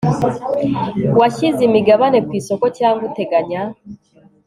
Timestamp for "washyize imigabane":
1.19-2.19